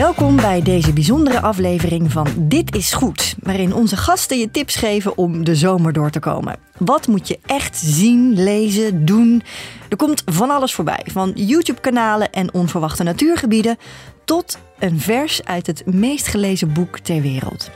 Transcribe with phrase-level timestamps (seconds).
[0.00, 5.18] Welkom bij deze bijzondere aflevering van Dit is Goed, waarin onze gasten je tips geven
[5.18, 6.56] om de zomer door te komen.
[6.78, 9.42] Wat moet je echt zien, lezen, doen?
[9.88, 13.76] Er komt van alles voorbij, van YouTube-kanalen en onverwachte natuurgebieden
[14.24, 17.70] tot een vers uit het meest gelezen boek ter wereld.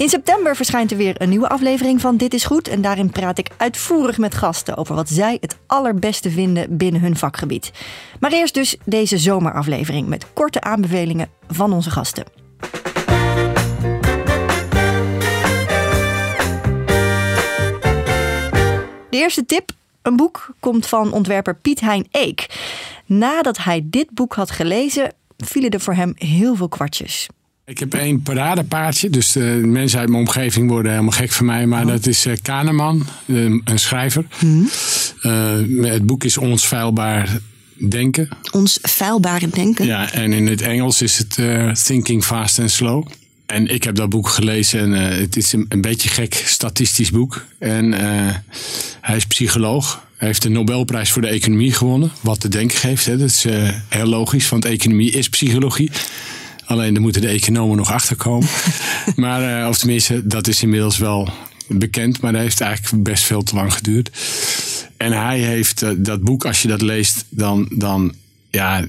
[0.00, 2.68] In september verschijnt er weer een nieuwe aflevering van Dit is Goed.
[2.68, 7.16] En daarin praat ik uitvoerig met gasten over wat zij het allerbeste vinden binnen hun
[7.16, 7.70] vakgebied.
[8.20, 12.24] Maar eerst dus deze zomeraflevering met korte aanbevelingen van onze gasten.
[19.10, 19.70] De eerste tip.
[20.02, 22.46] Een boek komt van ontwerper Piet Hein Eek.
[23.06, 27.28] Nadat hij dit boek had gelezen, vielen er voor hem heel veel kwartjes.
[27.64, 31.66] Ik heb één paradepaardje, dus de mensen uit mijn omgeving worden helemaal gek van mij.
[31.66, 34.26] Maar dat is uh, Kahneman, een schrijver.
[35.22, 37.38] Uh, het boek is Ons Veilbaar
[37.88, 38.28] Denken.
[38.50, 39.86] Ons Veilbare Denken?
[39.86, 43.06] Ja, en in het Engels is het uh, Thinking Fast and Slow.
[43.46, 47.44] En ik heb dat boek gelezen en het is een, een, beetje gek statistisch boek.
[47.58, 47.92] En
[49.00, 50.06] hij is psycholoog.
[50.16, 52.10] Hij heeft de Nobelprijs voor de economie gewonnen.
[52.20, 53.16] Wat te denken geeft, hè.
[53.16, 53.46] dat is
[53.88, 55.90] heel logisch, want economie is psychologie.
[56.70, 58.48] Alleen daar moeten de economen nog achter komen.
[59.16, 61.28] maar, uh, of tenminste, dat is inmiddels wel
[61.68, 62.20] bekend.
[62.20, 64.10] Maar dat heeft eigenlijk best veel te lang geduurd.
[64.96, 68.14] En hij heeft uh, dat boek, als je dat leest, dan, dan,
[68.50, 68.84] ja,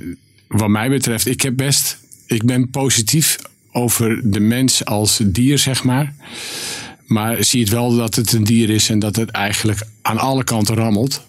[0.47, 3.37] wat mij betreft, ik heb best, ik ben positief
[3.71, 6.13] over de mens als dier, zeg maar.
[7.05, 10.43] Maar zie het wel dat het een dier is en dat het eigenlijk aan alle
[10.43, 11.21] kanten rammelt.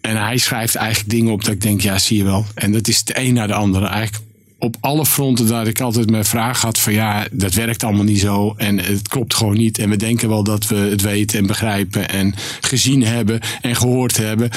[0.00, 2.46] En hij schrijft eigenlijk dingen op dat ik denk, ja, zie je wel.
[2.54, 3.86] En dat is de een naar de andere.
[3.86, 4.22] Eigenlijk
[4.64, 8.20] op alle fronten dat ik altijd mijn vraag had van ja, dat werkt allemaal niet
[8.20, 9.78] zo en het klopt gewoon niet.
[9.78, 14.16] En we denken wel dat we het weten en begrijpen en gezien hebben en gehoord
[14.16, 14.50] hebben.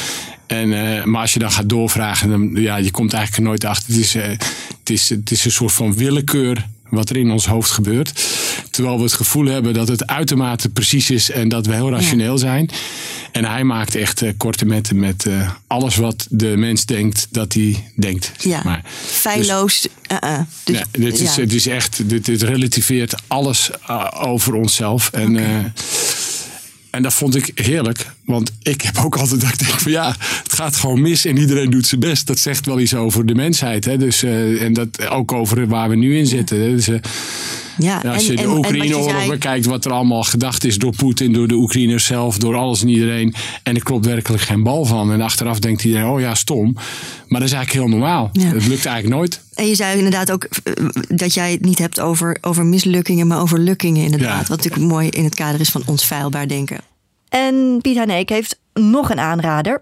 [0.47, 3.94] En, uh, maar als je dan gaat doorvragen, dan ja, je komt eigenlijk nooit achter.
[3.94, 4.23] Het is, uh,
[4.80, 8.25] het is, het is een soort van willekeur wat er in ons hoofd gebeurt.
[8.71, 12.33] Terwijl we het gevoel hebben dat het uitermate precies is en dat we heel rationeel
[12.33, 12.39] ja.
[12.39, 12.70] zijn.
[13.31, 17.53] En hij maakt echt uh, korte metten met uh, alles wat de mens denkt dat
[17.53, 18.31] hij denkt.
[18.39, 18.81] Ja, maar.
[19.05, 19.81] feilloos.
[19.81, 21.42] Dus, uh dus, ja, dit, is, ja.
[21.42, 23.69] dit is echt, dit, dit relativeert alles
[24.14, 25.09] over onszelf.
[25.11, 25.71] En, okay.
[26.89, 28.15] en dat vond ik heerlijk.
[28.27, 31.38] Want ik heb ook altijd dat ik denk van ja, het gaat gewoon mis en
[31.38, 32.27] iedereen doet zijn best.
[32.27, 33.86] Dat zegt wel iets over de mensheid.
[33.86, 33.98] Hè?
[33.98, 36.61] Dus, en dat ook over waar we nu in zitten.
[36.61, 36.76] Hè?
[36.76, 39.30] Dus, ja, ja, als je en, de Oekraïne-oorlog zei...
[39.30, 42.87] bekijkt, wat er allemaal gedacht is door Poetin, door de Oekraïners zelf, door alles en
[42.87, 43.33] iedereen.
[43.64, 45.11] En er klopt werkelijk geen bal van.
[45.11, 46.73] En achteraf denkt iedereen, oh ja, stom.
[47.27, 48.30] Maar dat is eigenlijk heel normaal.
[48.33, 48.45] Ja.
[48.45, 49.42] Het lukt eigenlijk nooit.
[49.54, 50.48] En je zei inderdaad ook
[51.08, 54.48] dat jij het niet hebt over, over mislukkingen, maar over lukkingen inderdaad.
[54.48, 56.80] Wat natuurlijk mooi in het kader is van ons feilbaar denken.
[57.30, 59.82] En Piet Haneek heeft nog een aanrader.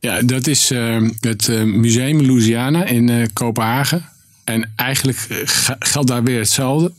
[0.00, 4.04] Ja, dat is uh, het uh, Museum Louisiana in uh, Kopenhagen.
[4.44, 5.46] En eigenlijk
[5.78, 6.92] geldt daar weer hetzelfde.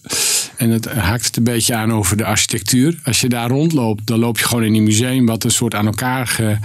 [0.57, 3.00] En het haakt het een beetje aan over de architectuur.
[3.03, 5.86] Als je daar rondloopt, dan loop je gewoon in een museum wat een soort aan
[5.86, 6.57] elkaar ge,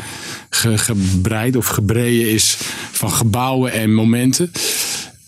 [0.51, 2.59] ge, gebreid of gebreien is
[2.93, 4.53] van gebouwen en momenten.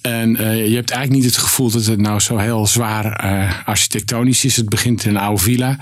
[0.01, 0.31] En
[0.69, 3.17] je hebt eigenlijk niet het gevoel dat het nou zo heel zwaar
[3.65, 4.57] architectonisch is.
[4.57, 5.79] Het begint in een oude villa.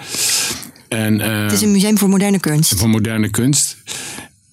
[0.97, 2.75] En, uh, het is een museum voor moderne kunst.
[2.75, 3.76] Voor moderne kunst.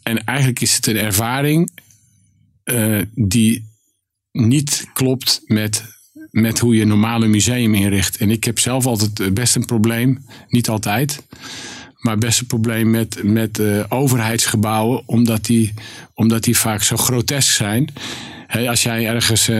[0.03, 1.69] En eigenlijk is het een ervaring
[3.15, 3.67] die
[4.31, 5.83] niet klopt met
[6.31, 8.17] met hoe je een normale museum inricht.
[8.17, 11.23] En ik heb zelf altijd best een probleem, niet altijd,
[11.99, 15.73] maar best een probleem met, met uh, overheidsgebouwen, omdat die,
[16.13, 17.93] omdat die vaak zo grotesk zijn.
[18.49, 19.57] Hey, als jij ergens uh,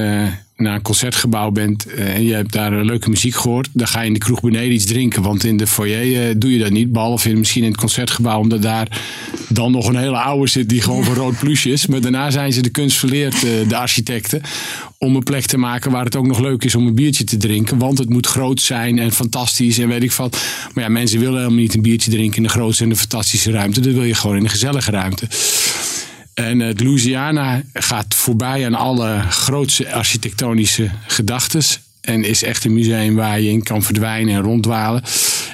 [0.56, 4.08] naar een concertgebouw bent uh, en je hebt daar leuke muziek gehoord, dan ga je
[4.08, 5.22] in de kroeg beneden iets drinken.
[5.22, 6.92] Want in de foyer uh, doe je dat niet.
[6.92, 9.02] Behalve in, misschien in het concertgebouw, omdat daar
[9.50, 11.88] dan nog een hele oude zit die gewoon van rood plusje is.
[11.88, 14.42] Maar daarna zijn ze de kunst verleerd, de architecten,
[14.98, 17.38] om een plek te maken waar het ook nog leuk is om een biertje te
[17.38, 17.78] drinken.
[17.78, 20.38] Want het moet groot zijn en fantastisch en weet ik wat.
[20.74, 23.52] Maar ja, mensen willen helemaal niet een biertje drinken in de grootste en de fantastische
[23.52, 23.82] ruimte.
[23.82, 25.28] Dat wil je gewoon in een gezellige ruimte.
[26.40, 31.62] En het Louisiana gaat voorbij aan alle grootste architectonische gedachten.
[32.02, 35.04] En is echt een museum waar je in kan verdwijnen en rondwalen.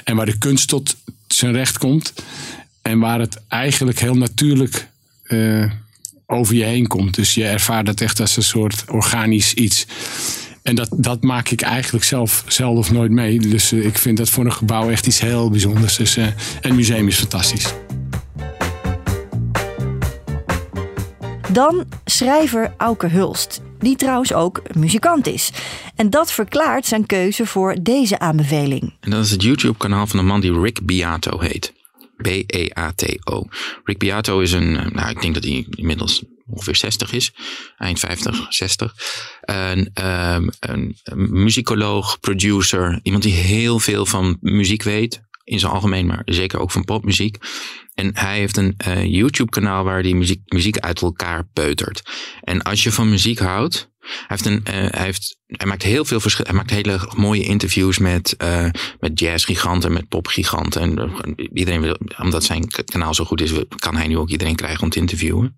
[0.04, 0.96] En waar de kunst tot
[1.26, 2.12] zijn recht komt.
[2.82, 4.88] En waar het eigenlijk heel natuurlijk
[5.28, 5.70] uh,
[6.26, 7.14] over je heen komt.
[7.14, 9.86] Dus je ervaart het echt als een soort organisch iets.
[10.62, 13.38] En dat, dat maak ik eigenlijk zelf zelf nooit mee.
[13.38, 15.96] Dus uh, ik vind dat voor een gebouw echt iets heel bijzonders.
[15.96, 17.74] Dus, uh, en het museum is fantastisch.
[21.56, 25.50] Dan schrijver Auke Hulst, die trouwens ook muzikant is.
[25.94, 28.94] En dat verklaart zijn keuze voor deze aanbeveling.
[29.00, 31.72] En dat is het YouTube-kanaal van een man die Rick Beato heet.
[32.16, 33.44] B-E-A-T-O.
[33.84, 37.32] Rick Beato is een, nou ik denk dat hij inmiddels ongeveer 60 is,
[37.78, 38.94] eind 50, 60.
[39.40, 40.96] Een, um, een
[41.42, 46.70] muzikoloog, producer, iemand die heel veel van muziek weet, in zijn algemeen, maar zeker ook
[46.70, 47.36] van popmuziek.
[47.94, 52.02] En hij heeft een uh, YouTube-kanaal waar hij muziek, muziek uit elkaar peutert.
[52.40, 56.20] En als je van muziek houdt, hij, heeft een, hij, heeft, hij maakt heel veel
[56.20, 56.44] verschil.
[56.44, 58.68] Hij maakt hele mooie interviews met, uh,
[59.00, 60.82] met jazzgiganten, met popgiganten.
[60.82, 64.82] En iedereen wil, omdat zijn kanaal zo goed is, kan hij nu ook iedereen krijgen
[64.82, 65.56] om te interviewen.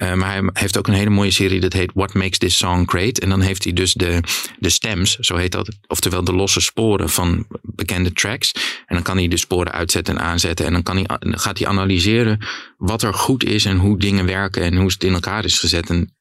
[0.00, 3.18] Maar hij heeft ook een hele mooie serie dat heet What Makes This Song Great.
[3.18, 4.20] En dan heeft hij dus de,
[4.58, 5.68] de stems, zo heet dat.
[5.86, 8.52] Oftewel de losse sporen van bekende tracks.
[8.86, 10.66] En dan kan hij de sporen uitzetten en aanzetten.
[10.66, 12.46] En dan kan hij, gaat hij analyseren
[12.76, 15.90] wat er goed is en hoe dingen werken en hoe het in elkaar is gezet.
[15.90, 16.14] En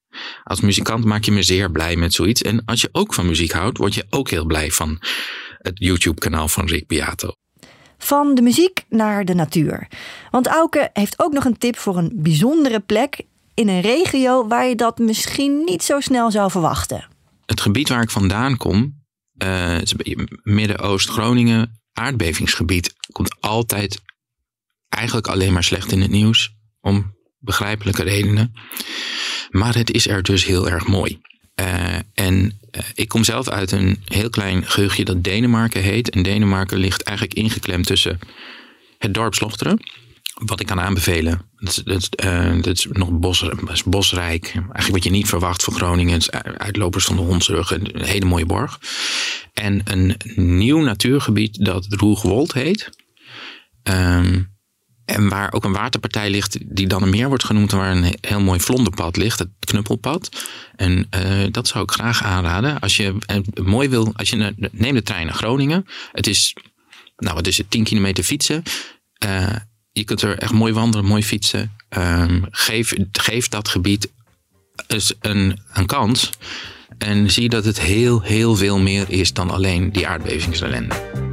[0.43, 2.41] als muzikant maak je me zeer blij met zoiets.
[2.41, 4.97] En als je ook van muziek houdt, word je ook heel blij van
[5.57, 7.31] het YouTube-kanaal van Rick Beato.
[7.97, 9.87] Van de muziek naar de natuur.
[10.31, 13.21] Want Auke heeft ook nog een tip voor een bijzondere plek
[13.53, 17.07] in een regio waar je dat misschien niet zo snel zou verwachten.
[17.45, 19.03] Het gebied waar ik vandaan kom,
[19.43, 19.77] uh,
[20.43, 24.01] Midden-Oost-Groningen, aardbevingsgebied, komt altijd
[24.89, 26.57] eigenlijk alleen maar slecht in het nieuws.
[26.81, 28.53] Om begrijpelijke redenen.
[29.49, 31.19] Maar het is er dus heel erg mooi.
[31.59, 36.09] Uh, en uh, ik kom zelf uit een heel klein gehuchtje dat Denemarken heet.
[36.09, 38.19] En Denemarken ligt eigenlijk ingeklemd tussen
[38.97, 39.79] het dorp Slochteren.
[40.33, 41.41] Wat ik kan aanbevelen.
[41.55, 42.09] Dat is,
[42.61, 43.09] dat is nog
[43.71, 44.51] is bosrijk.
[44.53, 46.21] Eigenlijk wat je niet verwacht voor Groningen.
[46.57, 47.71] Uitlopers van de Hondsrug.
[47.71, 48.79] Een hele mooie borg.
[49.53, 52.89] En een nieuw natuurgebied dat Roegwold heet.
[53.83, 54.58] Um,
[55.09, 58.41] en waar ook een waterpartij ligt, die dan een meer wordt genoemd, waar een heel
[58.41, 60.29] mooi vlonderpad ligt, het knuppelpad.
[60.75, 62.79] En uh, dat zou ik graag aanraden.
[62.79, 65.85] Als je uh, mooi wil, als je neem de trein naar Groningen.
[66.11, 66.55] Het is,
[67.17, 68.63] nou wat is het, 10 kilometer fietsen.
[69.25, 69.55] Uh,
[69.91, 71.75] je kunt er echt mooi wandelen, mooi fietsen.
[71.97, 74.11] Um, geef, geef dat gebied
[74.87, 76.29] eens een, een kans.
[76.97, 81.28] En zie dat het heel, heel veel meer is dan alleen die aardbevingsellende.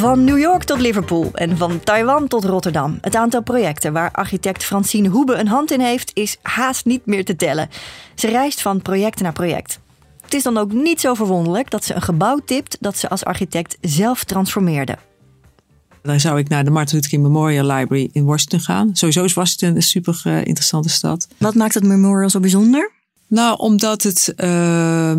[0.00, 2.98] Van New York tot Liverpool en van Taiwan tot Rotterdam.
[3.00, 7.24] Het aantal projecten waar architect Francine Hoebe een hand in heeft, is haast niet meer
[7.24, 7.68] te tellen.
[8.14, 9.78] Ze reist van project naar project.
[10.22, 13.24] Het is dan ook niet zo verwonderlijk dat ze een gebouw tipt dat ze als
[13.24, 14.96] architect zelf transformeerde.
[16.02, 18.90] Dan zou ik naar de Martin Luther King Memorial Library in Washington gaan.
[18.92, 21.28] Sowieso is Washington een super uh, interessante stad.
[21.36, 22.92] Wat maakt het memorial zo bijzonder?
[23.26, 25.12] Nou, omdat het, uh,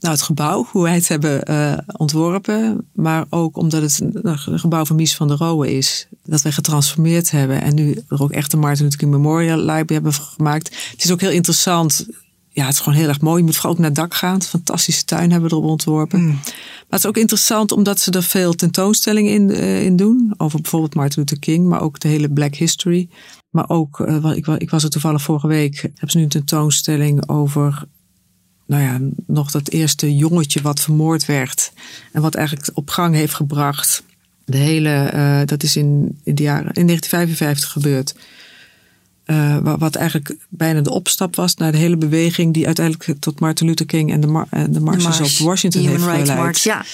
[0.00, 4.84] nou, het gebouw, hoe wij het hebben uh, ontworpen, maar ook omdat het een, gebouw
[4.84, 8.52] van Mies van der Rohe is, dat wij getransformeerd hebben en nu er ook echt
[8.52, 10.68] een Martin Luther King Memorial Library hebben gemaakt.
[10.90, 12.06] Het is ook heel interessant.
[12.48, 13.38] Ja, het is gewoon heel erg mooi.
[13.38, 14.34] Je moet vooral ook naar het dak gaan.
[14.34, 16.20] Een fantastische tuin hebben we erop ontworpen.
[16.20, 16.26] Mm.
[16.26, 20.34] Maar het is ook interessant omdat ze er veel tentoonstellingen in, uh, in doen.
[20.36, 23.08] Over bijvoorbeeld Martin Luther King, maar ook de hele Black History.
[23.50, 27.28] Maar ook, uh, ik, ik, was er toevallig vorige week, hebben ze nu een tentoonstelling
[27.28, 27.84] over,
[28.70, 31.72] nou ja, nog dat eerste jongetje wat vermoord werd.
[32.12, 34.02] En wat eigenlijk op gang heeft gebracht.
[34.44, 38.14] De hele, uh, dat is in, in de jaren, in 1955 gebeurd.
[39.26, 43.66] Uh, wat eigenlijk bijna de opstap was naar de hele beweging die uiteindelijk tot Martin
[43.66, 46.26] Luther King en de, mar en de marches de mars, op Washington heeft geleid.
[46.26, 46.84] March, ja.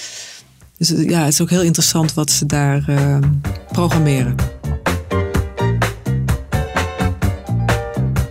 [0.77, 3.17] Dus ja, het is ook heel interessant wat ze daar uh,
[3.71, 4.56] programmeren.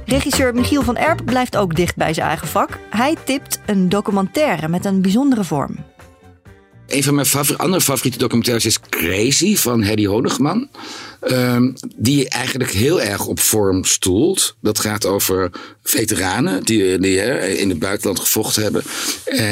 [0.06, 2.78] Regisseur Michiel van Erp blijft ook dicht bij zijn eigen vak.
[2.90, 5.76] Hij tipt een documentaire met een bijzondere vorm.
[6.86, 10.68] Een van mijn andere favoriete documentaires is Crazy van Hedy Honigman.
[11.20, 14.56] Um, die eigenlijk heel erg op vorm stoelt.
[14.60, 15.50] Dat gaat over
[15.82, 17.18] veteranen die, die
[17.56, 18.82] in het buitenland gevochten hebben.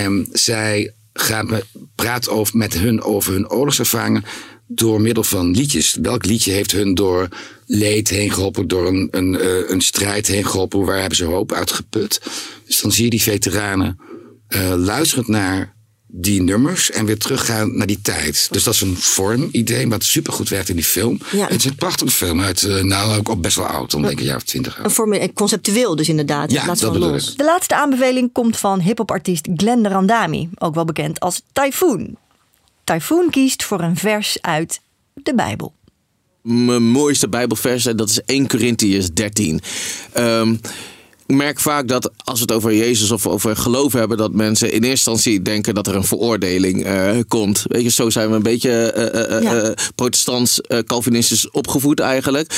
[0.05, 1.61] Um, zij gaan
[1.95, 4.25] praten over, met hun over hun oorlogservaringen
[4.75, 5.97] door middel van liedjes.
[6.03, 7.29] Welk liedje heeft hun door
[7.67, 10.85] leed heen geholpen, door een, een, uh, een strijd heen geholpen?
[10.85, 12.21] Waar hebben ze hoop uitgeput?
[12.67, 13.99] Dus dan zie je die veteranen
[14.49, 15.75] uh, luisterend naar
[16.17, 18.49] die nummers en weer teruggaan naar die tijd.
[18.51, 21.19] Dus dat is een vormidee, wat supergoed werkt in die film.
[21.33, 21.47] Ja.
[21.47, 24.19] Het is een prachtige film uit, uh, nou ook best wel oud, dan denk ik
[24.19, 24.79] een jaar of twintig.
[24.83, 26.51] Een vorm, conceptueel dus inderdaad.
[26.51, 27.31] Ja, dat bedoel los.
[27.31, 27.39] ik.
[27.39, 32.17] De laatste aanbeveling komt van hiphopartiest Glenn Randami, ook wel bekend als Typhoon.
[32.85, 34.81] Typhoon kiest voor een vers uit
[35.15, 35.75] de Bijbel.
[36.43, 39.61] Mijn mooiste Bijbelvers, dat is 1 Corinthians 13.
[40.19, 40.61] Um,
[41.27, 44.67] ik merk vaak dat als we het over Jezus of over geloof hebben, dat mensen
[44.73, 47.65] in eerste instantie denken dat er een veroordeling uh, komt.
[47.67, 49.75] Weet je, zo zijn we een beetje uh, uh, ja.
[49.95, 52.49] protestants, Calvinistisch opgevoed eigenlijk.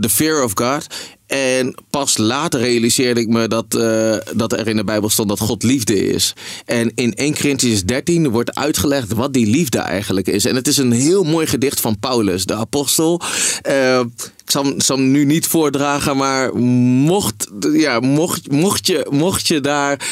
[0.00, 0.86] The fear of God.
[1.28, 5.40] En pas later realiseerde ik me dat, eh, dat er in de Bijbel stond dat
[5.40, 6.32] God liefde is.
[6.64, 10.44] En in 1 Corinthians 13 wordt uitgelegd wat die liefde eigenlijk is.
[10.44, 13.20] En het is een heel mooi gedicht van Paulus, de apostel.
[13.68, 14.00] Uh,
[14.44, 19.60] ik zal, zal, hem nu niet voordragen, maar mocht, ja, mocht, mocht, je, mocht je
[19.60, 20.08] daar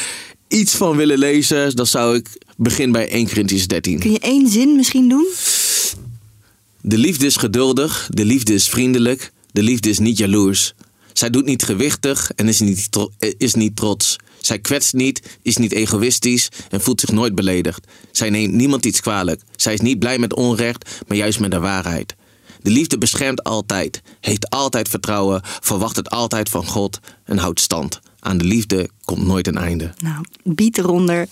[0.47, 3.99] iets van willen lezen, dan zou ik beginnen bij 1 Corinthians 13.
[3.99, 5.27] Kun je één zin misschien doen?
[6.81, 10.73] De liefde is geduldig, de liefde is vriendelijk, de liefde is niet jaloers.
[11.17, 12.89] Zij doet niet gewichtig en is niet,
[13.37, 14.15] is niet trots.
[14.41, 17.87] Zij kwetst niet, is niet egoïstisch en voelt zich nooit beledigd.
[18.11, 19.41] Zij neemt niemand iets kwalijk.
[19.55, 22.15] Zij is niet blij met onrecht, maar juist met de waarheid.
[22.61, 27.99] De liefde beschermt altijd, heeft altijd vertrouwen, verwacht het altijd van God en houdt stand.
[28.27, 29.93] Aan de liefde komt nooit een einde.
[29.97, 31.27] Nou, bied eronder.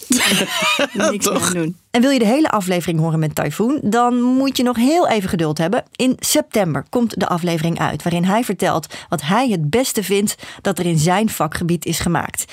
[1.11, 1.77] Niks meer doen.
[1.91, 3.79] En wil je de hele aflevering horen met Typhoon?
[3.83, 5.83] Dan moet je nog heel even geduld hebben.
[5.95, 10.79] In september komt de aflevering uit, waarin hij vertelt wat hij het beste vindt dat
[10.79, 12.45] er in zijn vakgebied is gemaakt.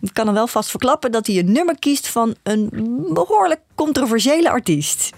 [0.00, 2.68] Ik kan dan wel vast verklappen dat hij een nummer kiest van een
[3.12, 5.10] behoorlijk controversiële artiest.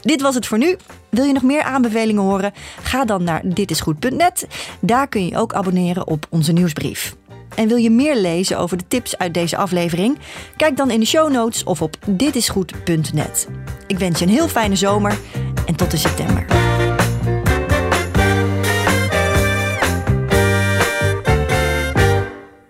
[0.00, 0.76] Dit was het voor nu.
[1.08, 2.52] Wil je nog meer aanbevelingen horen?
[2.82, 4.46] Ga dan naar ditisgoed.net.
[4.80, 7.16] Daar kun je ook abonneren op onze nieuwsbrief.
[7.54, 10.18] En wil je meer lezen over de tips uit deze aflevering?
[10.56, 13.48] Kijk dan in de show notes of op ditisgoed.net.
[13.86, 15.18] Ik wens je een heel fijne zomer
[15.66, 16.46] en tot in september.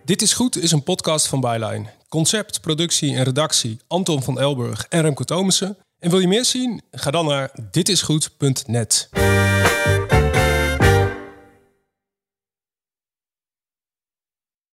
[0.04, 1.84] Dit is Goed is een podcast van Byline.
[2.08, 5.76] Concept, productie en redactie Anton van Elburg en Remco Thomessen.
[5.98, 6.82] En wil je meer zien?
[6.90, 9.08] Ga dan naar ditisgoed.net.